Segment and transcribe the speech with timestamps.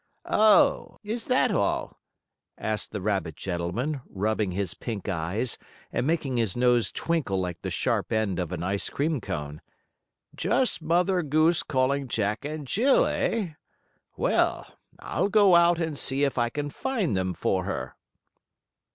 [0.25, 0.97] "Oh!
[1.03, 1.99] is that all?"
[2.57, 5.59] asked the rabbit gentleman, rubbing his pink eyes
[5.91, 9.61] and making his nose twinkle like the sharp end of an ice cream cone.
[10.33, 13.53] "Just Mother Goose calling Jack and Jill; eh?
[14.17, 17.95] Well, I'll go out and see if I can find them for her."